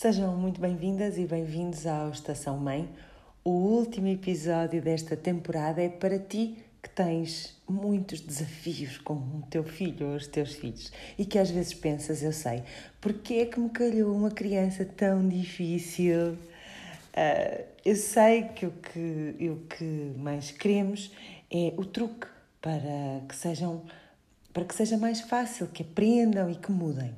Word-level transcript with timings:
Sejam 0.00 0.34
muito 0.34 0.58
bem-vindas 0.58 1.18
e 1.18 1.26
bem-vindos 1.26 1.86
ao 1.86 2.08
Estação 2.08 2.56
Mãe. 2.56 2.88
O 3.44 3.50
último 3.50 4.08
episódio 4.08 4.80
desta 4.80 5.14
temporada 5.14 5.82
é 5.82 5.90
para 5.90 6.18
ti 6.18 6.56
que 6.82 6.88
tens 6.88 7.54
muitos 7.68 8.22
desafios 8.22 8.96
com 8.96 9.12
o 9.12 9.44
teu 9.50 9.62
filho 9.62 10.06
ou 10.06 10.14
os 10.14 10.26
teus 10.26 10.54
filhos 10.54 10.90
e 11.18 11.26
que 11.26 11.38
às 11.38 11.50
vezes 11.50 11.74
pensas, 11.74 12.22
eu 12.22 12.32
sei, 12.32 12.62
porque 12.98 13.34
é 13.34 13.44
que 13.44 13.60
me 13.60 13.68
calhou 13.68 14.16
uma 14.16 14.30
criança 14.30 14.86
tão 14.86 15.28
difícil? 15.28 16.32
Uh, 16.32 17.64
eu 17.84 17.94
sei 17.94 18.44
que 18.44 18.64
o 18.64 18.70
que, 18.70 19.50
o 19.50 19.56
que 19.68 20.14
mais 20.16 20.50
queremos 20.50 21.12
é 21.50 21.74
o 21.76 21.84
truque 21.84 22.26
para 22.62 23.20
que 23.28 23.36
sejam 23.36 23.82
para 24.50 24.64
que 24.64 24.74
seja 24.74 24.96
mais 24.96 25.20
fácil, 25.20 25.66
que 25.66 25.82
aprendam 25.82 26.50
e 26.50 26.54
que 26.54 26.72
mudem. 26.72 27.14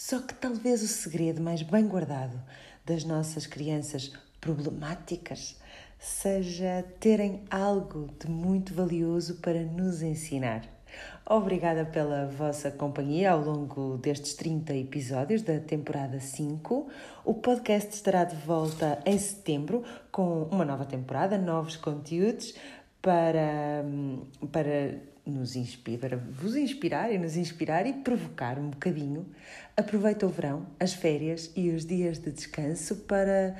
Só 0.00 0.18
que 0.18 0.32
talvez 0.32 0.82
o 0.82 0.88
segredo 0.88 1.42
mais 1.42 1.60
bem 1.60 1.86
guardado 1.86 2.40
das 2.86 3.04
nossas 3.04 3.46
crianças 3.46 4.10
problemáticas 4.40 5.60
seja 5.98 6.82
terem 6.98 7.42
algo 7.50 8.08
de 8.18 8.26
muito 8.26 8.72
valioso 8.72 9.34
para 9.42 9.62
nos 9.62 10.00
ensinar. 10.00 10.66
Obrigada 11.28 11.84
pela 11.84 12.26
vossa 12.26 12.70
companhia 12.70 13.32
ao 13.32 13.42
longo 13.42 13.98
destes 13.98 14.32
30 14.32 14.74
episódios 14.74 15.42
da 15.42 15.60
temporada 15.60 16.18
5. 16.18 16.88
O 17.22 17.34
podcast 17.34 17.94
estará 17.94 18.24
de 18.24 18.36
volta 18.36 19.02
em 19.04 19.18
setembro 19.18 19.84
com 20.10 20.44
uma 20.44 20.64
nova 20.64 20.86
temporada, 20.86 21.36
novos 21.36 21.76
conteúdos 21.76 22.54
para, 23.02 23.84
para 24.50 25.09
nos 25.26 25.56
inspira, 25.56 26.16
vos 26.16 26.56
inspirar 26.56 27.12
e 27.12 27.18
nos 27.18 27.36
inspirar 27.36 27.86
e 27.86 27.92
provocar 27.92 28.58
um 28.58 28.70
bocadinho. 28.70 29.26
Aproveita 29.76 30.26
o 30.26 30.28
verão, 30.28 30.66
as 30.78 30.92
férias 30.92 31.50
e 31.54 31.70
os 31.70 31.84
dias 31.84 32.18
de 32.18 32.30
descanso 32.30 32.96
para 32.96 33.56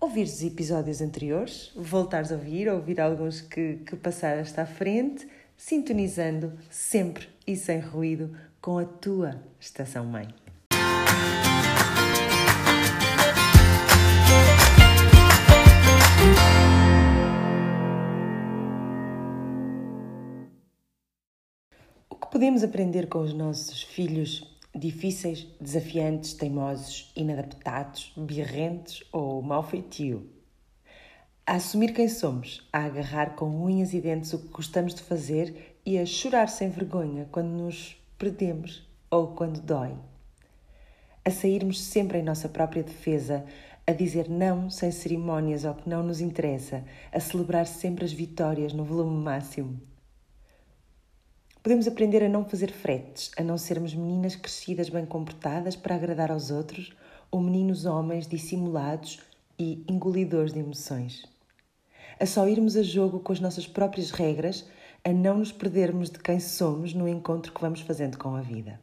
ouvir 0.00 0.24
os 0.24 0.42
episódios 0.42 1.00
anteriores, 1.00 1.72
voltares 1.74 2.30
a 2.30 2.36
ouvir, 2.36 2.68
ouvir 2.68 3.00
alguns 3.00 3.40
que, 3.40 3.76
que 3.84 3.96
passaste 3.96 4.60
à 4.60 4.66
frente, 4.66 5.26
sintonizando 5.56 6.52
sempre 6.70 7.28
e 7.46 7.56
sem 7.56 7.80
ruído 7.80 8.36
com 8.60 8.78
a 8.78 8.84
tua 8.84 9.42
estação 9.60 10.04
mãe. 10.04 10.47
Podemos 22.38 22.62
aprender 22.62 23.08
com 23.08 23.18
os 23.18 23.34
nossos 23.34 23.82
filhos 23.82 24.48
difíceis, 24.72 25.48
desafiantes, 25.60 26.34
teimosos, 26.34 27.10
inadaptados, 27.16 28.12
birrentos 28.16 29.02
ou 29.10 29.42
mau 29.42 29.60
feitio? 29.60 30.24
A 31.44 31.54
assumir 31.54 31.92
quem 31.92 32.08
somos, 32.08 32.64
a 32.72 32.84
agarrar 32.84 33.34
com 33.34 33.46
unhas 33.46 33.92
e 33.92 34.00
dentes 34.00 34.32
o 34.34 34.38
que 34.38 34.52
gostamos 34.52 34.94
de 34.94 35.02
fazer 35.02 35.80
e 35.84 35.98
a 35.98 36.06
chorar 36.06 36.48
sem 36.48 36.70
vergonha 36.70 37.28
quando 37.32 37.48
nos 37.48 38.00
perdemos 38.16 38.88
ou 39.10 39.34
quando 39.34 39.60
dói. 39.60 39.96
A 41.24 41.30
sairmos 41.32 41.82
sempre 41.82 42.18
em 42.18 42.22
nossa 42.22 42.48
própria 42.48 42.84
defesa, 42.84 43.44
a 43.84 43.90
dizer 43.90 44.28
não 44.28 44.70
sem 44.70 44.92
cerimónias 44.92 45.64
ao 45.64 45.74
que 45.74 45.90
não 45.90 46.04
nos 46.04 46.20
interessa, 46.20 46.84
a 47.10 47.18
celebrar 47.18 47.66
sempre 47.66 48.04
as 48.04 48.12
vitórias 48.12 48.72
no 48.72 48.84
volume 48.84 49.24
máximo 49.24 49.80
Podemos 51.68 51.86
aprender 51.86 52.24
a 52.24 52.30
não 52.30 52.46
fazer 52.46 52.72
fretes, 52.72 53.30
a 53.36 53.42
não 53.44 53.58
sermos 53.58 53.94
meninas 53.94 54.34
crescidas 54.34 54.88
bem 54.88 55.04
comportadas 55.04 55.76
para 55.76 55.96
agradar 55.96 56.30
aos 56.30 56.50
outros 56.50 56.96
ou 57.30 57.42
meninos 57.42 57.84
homens 57.84 58.26
dissimulados 58.26 59.20
e 59.58 59.84
engolidores 59.86 60.54
de 60.54 60.60
emoções. 60.60 61.26
A 62.18 62.24
só 62.24 62.48
irmos 62.48 62.74
a 62.74 62.82
jogo 62.82 63.20
com 63.20 63.34
as 63.34 63.40
nossas 63.40 63.66
próprias 63.66 64.10
regras, 64.10 64.66
a 65.04 65.12
não 65.12 65.36
nos 65.36 65.52
perdermos 65.52 66.08
de 66.08 66.18
quem 66.18 66.40
somos 66.40 66.94
no 66.94 67.06
encontro 67.06 67.52
que 67.52 67.60
vamos 67.60 67.82
fazendo 67.82 68.16
com 68.16 68.34
a 68.34 68.40
vida. 68.40 68.80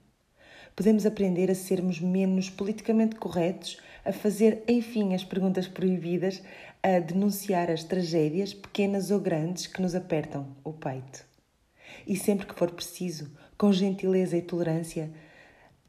Podemos 0.76 1.08
aprender 1.08 1.50
a 1.50 1.56
sermos 1.56 2.00
menos 2.00 2.52
politicamente 2.52 3.16
corretos, 3.16 3.80
a 4.06 4.14
fazer, 4.14 4.64
enfim, 4.68 5.16
as 5.16 5.24
perguntas 5.24 5.68
proibidas, 5.68 6.44
a 6.84 7.00
denunciar 7.00 7.72
as 7.72 7.84
tragédias, 7.84 8.54
pequenas 8.54 9.10
ou 9.10 9.20
grandes, 9.20 9.66
que 9.66 9.82
nos 9.82 9.96
apertam 9.96 10.46
o 10.64 10.72
peito 10.72 11.34
e 12.08 12.16
sempre 12.16 12.46
que 12.46 12.56
for 12.56 12.72
preciso, 12.72 13.32
com 13.58 13.72
gentileza 13.72 14.38
e 14.38 14.42
tolerância, 14.42 15.12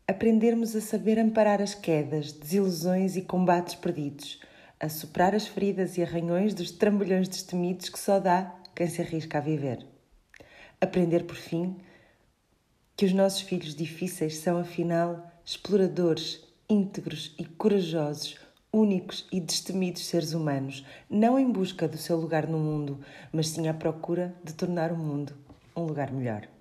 aprendermos 0.08 0.76
a 0.76 0.80
saber 0.80 1.18
amparar 1.18 1.60
as 1.60 1.74
quedas, 1.74 2.32
desilusões 2.32 3.16
e 3.16 3.22
combates 3.22 3.74
perdidos, 3.74 4.40
a 4.78 4.88
superar 4.88 5.34
as 5.34 5.48
feridas 5.48 5.98
e 5.98 6.02
arranhões 6.02 6.54
dos 6.54 6.70
trambolhões 6.70 7.28
destemidos 7.28 7.88
que 7.88 7.98
só 7.98 8.20
dá 8.20 8.54
quem 8.74 8.86
se 8.86 9.02
arrisca 9.02 9.38
a 9.38 9.40
viver. 9.40 9.84
Aprender, 10.80 11.24
por 11.24 11.36
fim, 11.36 11.76
que 12.96 13.04
os 13.04 13.12
nossos 13.12 13.40
filhos 13.40 13.74
difíceis 13.74 14.36
são, 14.36 14.58
afinal, 14.58 15.28
exploradores, 15.44 16.40
íntegros 16.68 17.34
e 17.38 17.44
corajosos, 17.44 18.38
únicos 18.72 19.26
e 19.32 19.40
destemidos 19.40 20.06
seres 20.06 20.34
humanos, 20.34 20.84
não 21.10 21.38
em 21.38 21.50
busca 21.50 21.88
do 21.88 21.96
seu 21.96 22.16
lugar 22.16 22.46
no 22.46 22.58
mundo, 22.58 23.00
mas 23.32 23.48
sim 23.48 23.68
à 23.68 23.74
procura 23.74 24.36
de 24.44 24.52
tornar 24.52 24.92
o 24.92 24.96
mundo 24.96 25.45
um 25.76 25.84
lugar 25.86 26.10
melhor. 26.10 26.55